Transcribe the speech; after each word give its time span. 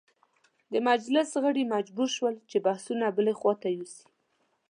د 0.71 0.73
مجلس 0.89 1.29
غړي 1.43 1.63
مجبور 1.75 2.09
شول 2.17 2.35
چې 2.49 2.57
بحثونه 2.65 3.05
بلې 3.17 3.33
خواته 3.39 3.67
یوسي. 3.77 4.05